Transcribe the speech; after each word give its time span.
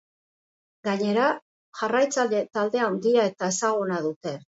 Gainera, 0.87 1.27
jarraitzaile 1.81 2.39
talde 2.59 2.81
handia 2.87 3.27
eta 3.33 3.51
ezaguna 3.55 4.01
dute. 4.07 4.35